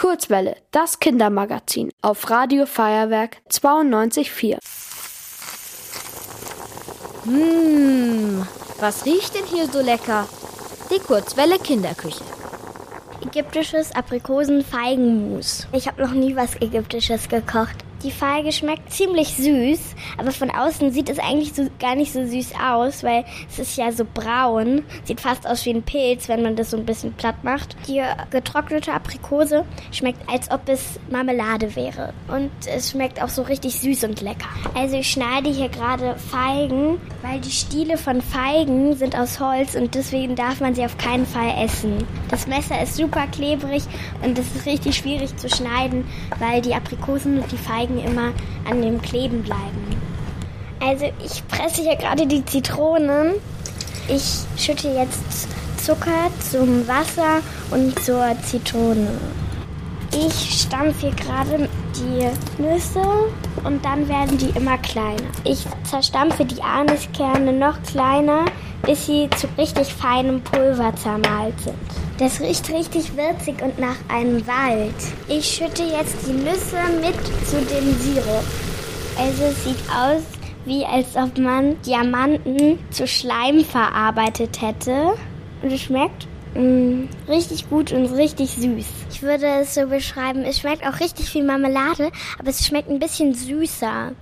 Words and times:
Kurzwelle, 0.00 0.56
das 0.70 0.98
Kindermagazin 0.98 1.90
auf 2.00 2.30
Radio 2.30 2.64
Feuerwerk 2.64 3.36
92.4. 3.50 4.56
Mmh, 7.26 8.46
was 8.78 9.04
riecht 9.04 9.34
denn 9.34 9.44
hier 9.44 9.66
so 9.66 9.82
lecker? 9.82 10.26
Die 10.90 11.00
Kurzwelle 11.00 11.58
Kinderküche. 11.58 12.24
Ägyptisches 13.26 13.94
Aprikosen-Feigenmus. 13.94 15.66
Ich 15.72 15.86
habe 15.86 16.00
noch 16.00 16.12
nie 16.12 16.34
was 16.34 16.56
Ägyptisches 16.62 17.28
gekocht. 17.28 17.84
Die 18.02 18.10
Feige 18.10 18.50
schmeckt 18.50 18.90
ziemlich 18.90 19.28
süß, 19.34 19.94
aber 20.16 20.32
von 20.32 20.50
außen 20.50 20.90
sieht 20.90 21.10
es 21.10 21.18
eigentlich 21.18 21.52
so, 21.52 21.66
gar 21.78 21.94
nicht 21.94 22.14
so 22.14 22.26
süß 22.26 22.52
aus, 22.54 23.02
weil 23.02 23.24
es 23.50 23.58
ist 23.58 23.76
ja 23.76 23.92
so 23.92 24.06
braun. 24.14 24.84
Sieht 25.04 25.20
fast 25.20 25.46
aus 25.46 25.66
wie 25.66 25.70
ein 25.74 25.82
Pilz, 25.82 26.26
wenn 26.28 26.42
man 26.42 26.56
das 26.56 26.70
so 26.70 26.78
ein 26.78 26.86
bisschen 26.86 27.12
platt 27.12 27.44
macht. 27.44 27.76
Die 27.88 28.02
getrocknete 28.30 28.92
Aprikose 28.92 29.66
schmeckt, 29.92 30.26
als 30.30 30.50
ob 30.50 30.66
es 30.66 30.98
Marmelade 31.10 31.76
wäre. 31.76 32.14
Und 32.28 32.50
es 32.74 32.90
schmeckt 32.90 33.22
auch 33.22 33.28
so 33.28 33.42
richtig 33.42 33.78
süß 33.78 34.04
und 34.04 34.22
lecker. 34.22 34.48
Also 34.74 34.96
ich 34.96 35.10
schneide 35.10 35.50
hier 35.50 35.68
gerade 35.68 36.16
Feigen, 36.16 36.98
weil 37.20 37.40
die 37.40 37.50
Stiele 37.50 37.98
von 37.98 38.22
Feigen 38.22 38.96
sind 38.96 39.14
aus 39.14 39.40
Holz 39.40 39.74
und 39.74 39.94
deswegen 39.94 40.36
darf 40.36 40.60
man 40.60 40.74
sie 40.74 40.86
auf 40.86 40.96
keinen 40.96 41.26
Fall 41.26 41.52
essen. 41.62 42.06
Das 42.30 42.46
Messer 42.46 42.80
ist 42.82 42.96
super 42.96 43.26
klebrig 43.26 43.82
und 44.22 44.38
es 44.38 44.54
ist 44.54 44.64
richtig 44.64 44.96
schwierig 44.96 45.36
zu 45.36 45.50
schneiden, 45.50 46.06
weil 46.38 46.62
die 46.62 46.74
Aprikosen 46.74 47.40
und 47.40 47.52
die 47.52 47.58
Feigen 47.58 47.89
Feigen 47.90 47.98
immer 47.98 48.32
an 48.68 48.82
dem 48.82 49.00
Kleben 49.02 49.42
bleiben. 49.42 49.96
Also 50.80 51.06
ich 51.24 51.46
presse 51.48 51.82
hier 51.82 51.96
gerade 51.96 52.26
die 52.26 52.44
Zitronen. 52.44 53.34
Ich 54.08 54.40
schütte 54.56 54.88
jetzt 54.88 55.48
Zucker 55.76 56.30
zum 56.50 56.86
Wasser 56.86 57.40
und 57.70 57.98
zur 58.02 58.34
Zitrone. 58.42 59.08
Ich 60.12 60.62
stampfe 60.62 61.10
gerade 61.10 61.68
die 61.94 62.62
Nüsse 62.62 63.02
und 63.64 63.84
dann 63.84 64.08
werden 64.08 64.36
die 64.38 64.50
immer 64.58 64.76
kleiner. 64.78 65.22
Ich 65.44 65.64
zerstampfe 65.84 66.44
die 66.44 66.60
Aniskerne 66.60 67.52
noch 67.52 67.80
kleiner, 67.84 68.44
bis 68.82 69.06
sie 69.06 69.28
zu 69.36 69.46
richtig 69.56 69.94
feinem 69.94 70.40
Pulver 70.42 70.92
zermalt 70.96 71.58
sind. 71.60 71.76
Das 72.18 72.40
riecht 72.40 72.68
richtig 72.70 73.16
würzig 73.16 73.62
und 73.62 73.78
nach 73.78 73.96
einem 74.08 74.44
Wald. 74.46 74.94
Ich 75.28 75.46
schütte 75.46 75.84
jetzt 75.84 76.16
die 76.26 76.32
Nüsse 76.32 76.78
mit 77.00 77.16
zu 77.46 77.58
dem 77.58 77.98
Sirup. 78.00 78.44
Also 79.16 79.44
es 79.44 79.64
sieht 79.64 79.82
aus, 79.90 80.22
wie 80.64 80.84
als 80.84 81.14
ob 81.14 81.38
man 81.38 81.80
Diamanten 81.82 82.78
zu 82.90 83.06
Schleim 83.06 83.64
verarbeitet 83.64 84.60
hätte. 84.60 85.14
Und 85.62 85.72
es 85.72 85.82
schmeckt 85.82 86.26
mm, 86.54 87.08
richtig 87.28 87.68
gut 87.68 87.92
und 87.92 88.06
richtig 88.06 88.50
süß. 88.50 88.86
Ich 89.10 89.22
würde 89.22 89.46
es 89.60 89.74
so 89.74 89.86
beschreiben, 89.86 90.44
es 90.44 90.58
schmeckt 90.58 90.86
auch 90.86 91.00
richtig 91.00 91.32
wie 91.34 91.42
Marmelade, 91.42 92.10
aber 92.38 92.50
es 92.50 92.66
schmeckt 92.66 92.88
ein 92.88 92.98
bisschen 92.98 93.34
süßer. 93.34 94.12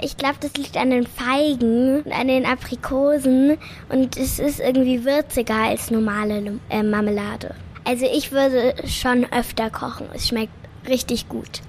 Ich 0.00 0.16
glaube, 0.16 0.36
das 0.40 0.54
liegt 0.54 0.76
an 0.76 0.90
den 0.90 1.06
Feigen 1.06 2.02
und 2.02 2.12
an 2.12 2.28
den 2.28 2.44
Aprikosen 2.44 3.58
und 3.88 4.16
es 4.16 4.38
ist 4.38 4.60
irgendwie 4.60 5.04
würziger 5.04 5.54
als 5.54 5.90
normale 5.90 6.60
äh, 6.68 6.82
Marmelade. 6.82 7.54
Also 7.84 8.04
ich 8.04 8.32
würde 8.32 8.74
schon 8.86 9.30
öfter 9.32 9.70
kochen. 9.70 10.08
Es 10.12 10.28
schmeckt 10.28 10.52
richtig 10.88 11.28
gut. 11.28 11.62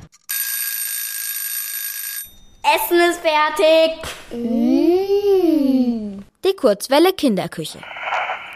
Essen 2.75 2.99
ist 3.09 3.21
fertig. 3.21 4.01
Mmh. 4.31 6.23
Die 6.43 6.55
Kurzwelle 6.55 7.13
Kinderküche. 7.13 7.79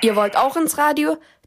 Ihr 0.01 0.15
wollt 0.15 0.35
auch 0.35 0.57
ins 0.57 0.77
Radio? 0.77 1.17